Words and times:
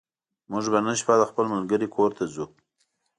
موږ 0.51 0.65
به 0.71 0.79
نن 0.85 0.95
شپه 1.01 1.13
د 1.19 1.23
خپل 1.31 1.45
ملګرې 1.53 1.87
کور 1.95 2.09
ته 2.17 2.23
ځو 2.33 2.45